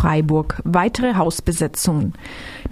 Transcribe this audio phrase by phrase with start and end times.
[0.00, 2.14] Freiburg weitere Hausbesetzungen.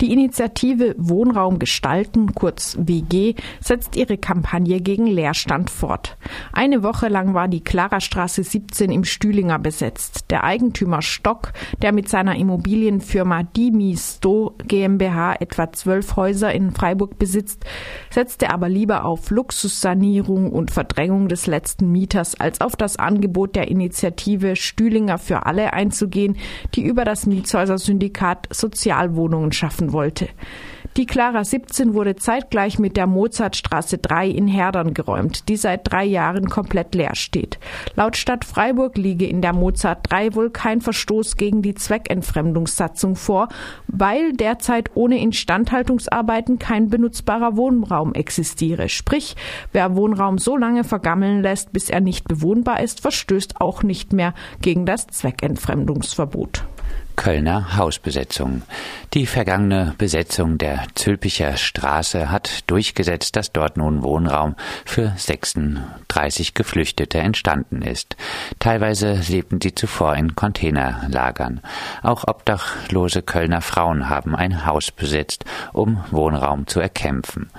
[0.00, 6.16] Die Initiative Wohnraum gestalten, kurz WG, setzt ihre Kampagne gegen Leerstand fort.
[6.54, 10.30] Eine Woche lang war die Klarastraße 17 im Stühlinger besetzt.
[10.30, 11.52] Der Eigentümer Stock,
[11.82, 17.66] der mit seiner Immobilienfirma Dimisto GmbH etwa zwölf Häuser in Freiburg besitzt,
[18.08, 23.68] setzte aber lieber auf Luxussanierung und Verdrängung des letzten Mieters als auf das Angebot der
[23.68, 26.38] Initiative Stühlinger für alle einzugehen,
[26.74, 30.28] die über das Mietshäuser-Syndikat Sozialwohnungen schaffen wollte.
[30.98, 36.04] Die Clara 17 wurde zeitgleich mit der Mozartstraße 3 in Herdern geräumt, die seit drei
[36.04, 37.60] Jahren komplett leer steht.
[37.94, 43.46] Laut Stadt Freiburg liege in der Mozart 3 wohl kein Verstoß gegen die Zweckentfremdungssatzung vor,
[43.86, 48.88] weil derzeit ohne Instandhaltungsarbeiten kein benutzbarer Wohnraum existiere.
[48.88, 49.36] Sprich,
[49.72, 54.34] wer Wohnraum so lange vergammeln lässt, bis er nicht bewohnbar ist, verstößt auch nicht mehr
[54.62, 56.64] gegen das Zweckentfremdungsverbot.
[57.18, 58.62] Kölner Hausbesetzung.
[59.12, 67.18] Die vergangene Besetzung der Zülpicher Straße hat durchgesetzt, dass dort nun Wohnraum für 36 Geflüchtete
[67.18, 68.16] entstanden ist.
[68.60, 71.60] Teilweise lebten sie zuvor in Containerlagern.
[72.02, 77.50] Auch obdachlose Kölner Frauen haben ein Haus besetzt, um Wohnraum zu erkämpfen.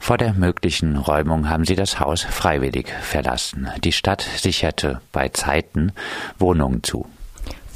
[0.00, 3.68] Vor der möglichen Räumung haben sie das Haus freiwillig verlassen.
[3.84, 5.92] Die Stadt sicherte bei Zeiten
[6.38, 7.06] Wohnungen zu.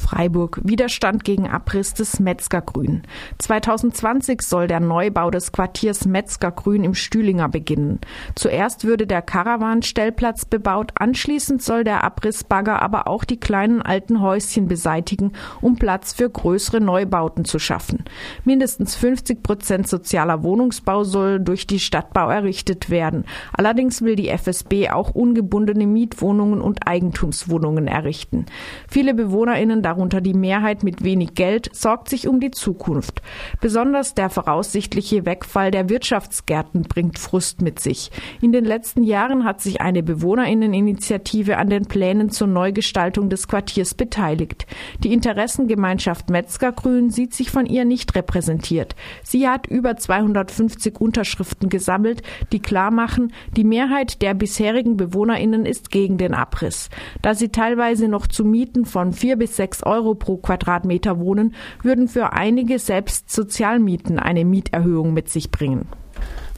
[0.07, 0.61] Freiburg.
[0.63, 3.03] Widerstand gegen Abriss des Metzgergrün.
[3.39, 7.99] 2020 soll der Neubau des Quartiers Metzgergrün im Stühlinger beginnen.
[8.37, 14.69] Zuerst würde der Karawanstellplatz bebaut, anschließend soll der Abrissbagger aber auch die kleinen alten Häuschen
[14.69, 18.05] beseitigen, um Platz für größere Neubauten zu schaffen.
[18.45, 23.25] Mindestens 50 Prozent sozialer Wohnungsbau soll durch die Stadtbau errichtet werden.
[23.53, 28.47] Allerdings will die FSB auch ungebundene Mietwohnungen und Eigentumswohnungen errichten.
[28.89, 33.23] Viele BewohnerInnen darunter die Mehrheit mit wenig Geld, sorgt sich um die Zukunft.
[33.61, 38.11] Besonders der voraussichtliche Wegfall der Wirtschaftsgärten bringt Frust mit sich.
[38.41, 43.95] In den letzten Jahren hat sich eine Bewohnerinneninitiative an den Plänen zur Neugestaltung des Quartiers
[43.95, 44.67] beteiligt.
[45.03, 48.95] Die Interessengemeinschaft Metzgergrün sieht sich von ihr nicht repräsentiert.
[49.23, 52.23] Sie hat über 250 Unterschriften gesammelt,
[52.53, 56.91] die klar machen, die Mehrheit der bisherigen BewohnerInnen ist gegen den Abriss.
[57.23, 62.09] Da sie teilweise noch zu Mieten von vier bis sechs Euro pro Quadratmeter wohnen, würden
[62.09, 65.87] für einige selbst Sozialmieten eine Mieterhöhung mit sich bringen.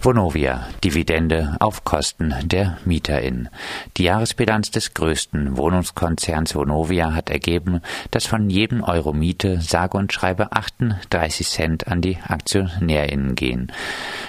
[0.01, 3.49] Vonovia, Dividende auf Kosten der MieterInnen.
[3.97, 10.13] Die Jahresbilanz des größten Wohnungskonzerns Vonovia hat ergeben, dass von jedem Euro Miete sage und
[10.13, 13.73] schreibe 38 Cent an die AktionärInnen gehen.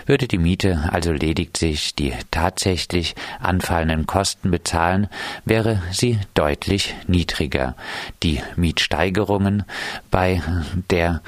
[0.06, 5.08] Würde die Miete also lediglich die tatsächlich anfallenden Kosten bezahlen,
[5.46, 7.76] wäre sie deutlich niedriger.
[8.24, 9.64] Die Mietsteigerungen
[10.10, 10.42] bei
[10.90, 11.22] der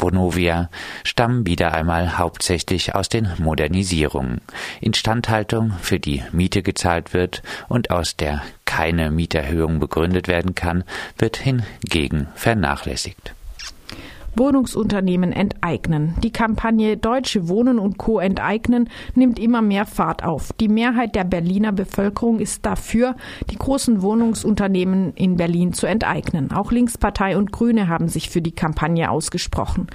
[0.00, 0.70] Bonovia
[1.04, 4.40] stammen wieder einmal hauptsächlich aus den Modernisierungen,
[4.80, 10.84] Instandhaltung, für die Miete gezahlt wird und aus der keine Mieterhöhung begründet werden kann,
[11.18, 13.34] wird hingegen vernachlässigt.
[14.36, 16.14] Wohnungsunternehmen enteignen.
[16.22, 18.20] Die Kampagne Deutsche Wohnen und Co.
[18.20, 20.52] enteignen nimmt immer mehr Fahrt auf.
[20.54, 23.16] Die Mehrheit der Berliner Bevölkerung ist dafür,
[23.50, 26.52] die großen Wohnungsunternehmen in Berlin zu enteignen.
[26.52, 29.88] Auch Linkspartei und Grüne haben sich für die Kampagne ausgesprochen.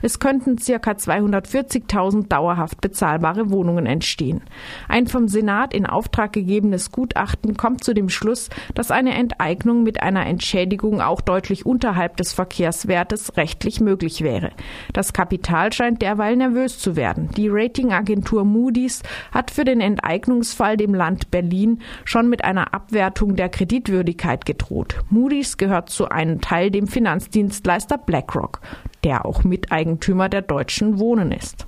[0.00, 4.42] Es könnten circa 240.000 dauerhaft bezahlbare Wohnungen entstehen.
[4.88, 10.02] Ein vom Senat in Auftrag gegebenes Gutachten kommt zu dem Schluss, dass eine Enteignung mit
[10.02, 14.50] einer Entschädigung auch deutlich unterhalb des Verkehrswertes rechtlich möglich wäre.
[14.92, 17.28] Das Kapital scheint derweil nervös zu werden.
[17.36, 23.48] Die Ratingagentur Moody's hat für den Enteignungsfall dem Land Berlin schon mit einer Abwertung der
[23.48, 24.96] Kreditwürdigkeit gedroht.
[25.10, 28.60] Moody's gehört zu einem Teil dem Finanzdienstleister BlackRock,
[29.04, 31.66] der auch Miteigentümer der Deutschen Wohnen ist.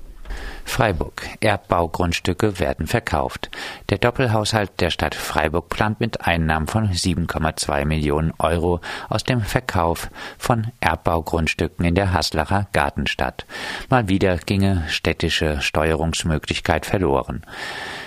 [0.65, 1.29] Freiburg.
[1.41, 3.51] Erbbaugrundstücke werden verkauft.
[3.91, 10.11] Der Doppelhaushalt der Stadt Freiburg plant mit Einnahmen von 7,2 Millionen Euro aus dem Verkauf
[10.39, 13.47] von Erbbaugrundstücken in der Haslacher Gartenstadt.
[13.91, 17.43] Mal wieder ginge städtische Steuerungsmöglichkeit verloren.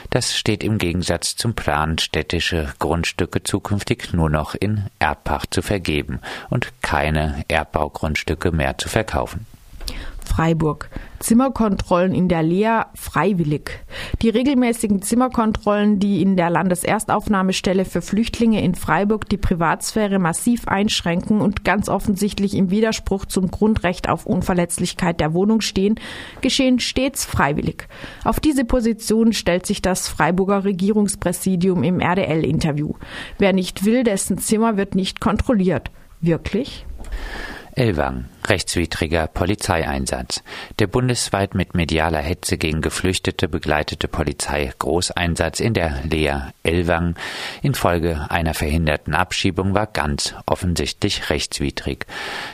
[0.09, 6.21] Das steht im Gegensatz zum Plan, städtische Grundstücke zukünftig nur noch in Erbpacht zu vergeben
[6.49, 9.45] und keine Erbbaugrundstücke mehr zu verkaufen.
[10.27, 10.89] Freiburg.
[11.19, 13.71] Zimmerkontrollen in der Lea freiwillig.
[14.21, 21.41] Die regelmäßigen Zimmerkontrollen, die in der Landeserstaufnahmestelle für Flüchtlinge in Freiburg die Privatsphäre massiv einschränken
[21.41, 25.95] und ganz offensichtlich im Widerspruch zum Grundrecht auf Unverletzlichkeit der Wohnung stehen,
[26.41, 27.87] geschehen stets freiwillig.
[28.23, 32.93] Auf diese Position stellt sich das Freiburger Regierungspräsidium im RDL-Interview.
[33.39, 35.89] Wer nicht will, dessen Zimmer wird nicht kontrolliert.
[36.21, 36.85] Wirklich?
[37.77, 38.25] Elwang.
[38.47, 40.41] Rechtswidriger Polizeieinsatz.
[40.79, 47.15] Der bundesweit mit medialer Hetze gegen Geflüchtete begleitete Polizei-Großeinsatz in der Lea Elwang
[47.61, 52.07] infolge einer verhinderten Abschiebung war ganz offensichtlich rechtswidrig.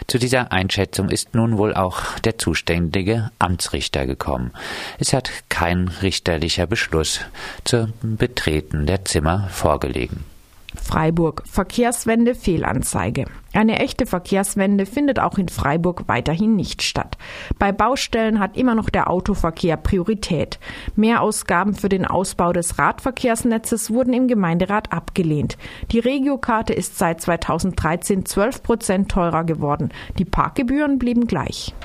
[0.08, 4.52] Zu dieser Einschätzung ist nun wohl auch der zuständige Amtsrichter gekommen.
[5.00, 7.22] Es hat kein richterlicher Beschluss
[7.64, 10.33] zur Betreten der Zimmer vorgelegen.
[10.76, 11.44] Freiburg.
[11.46, 13.26] Verkehrswende Fehlanzeige.
[13.54, 17.18] Eine echte Verkehrswende findet auch in Freiburg weiterhin nicht statt.
[17.60, 20.60] Bei Baustellen hat immer noch der Autoverkehr Priorität.
[20.96, 25.58] Mehrausgaben für den Ausbau des Radverkehrsnetzes wurden im Gemeinderat abgelehnt.
[25.92, 29.90] Die Regiokarte ist seit 2013 12 Prozent teurer geworden.
[30.18, 31.76] Die Parkgebühren blieben gleich.